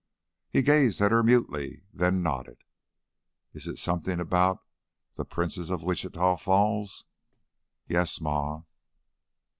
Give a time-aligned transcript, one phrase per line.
[0.49, 2.63] He gazed at her mutely, then nodded.
[3.53, 4.63] "Is it something about
[5.13, 7.05] the the Princess of Wichita Falls?"
[7.87, 8.63] "Yes, Ma."